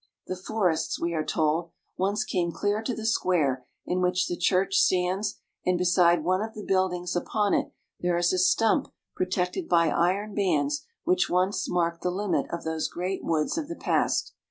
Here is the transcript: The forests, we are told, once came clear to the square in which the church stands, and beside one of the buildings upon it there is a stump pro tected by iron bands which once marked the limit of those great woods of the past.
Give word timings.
The 0.25 0.35
forests, 0.35 0.99
we 0.99 1.13
are 1.13 1.23
told, 1.23 1.69
once 1.95 2.23
came 2.23 2.51
clear 2.51 2.81
to 2.81 2.95
the 2.95 3.05
square 3.05 3.63
in 3.85 4.01
which 4.01 4.25
the 4.27 4.35
church 4.35 4.73
stands, 4.77 5.35
and 5.63 5.77
beside 5.77 6.23
one 6.23 6.41
of 6.41 6.55
the 6.55 6.63
buildings 6.63 7.15
upon 7.15 7.53
it 7.53 7.71
there 7.99 8.17
is 8.17 8.33
a 8.33 8.39
stump 8.39 8.87
pro 9.15 9.27
tected 9.27 9.69
by 9.69 9.89
iron 9.89 10.33
bands 10.33 10.87
which 11.03 11.29
once 11.29 11.69
marked 11.69 12.01
the 12.01 12.09
limit 12.09 12.47
of 12.51 12.63
those 12.63 12.87
great 12.87 13.23
woods 13.23 13.59
of 13.59 13.67
the 13.67 13.75
past. 13.75 14.33